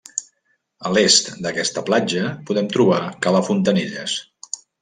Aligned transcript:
A 0.89 0.93
l'est 0.95 1.29
d'aquesta 1.47 1.83
platja 1.91 2.25
podem 2.49 2.73
trobar 2.75 3.01
Cala 3.27 3.47
Fontanelles. 3.51 4.21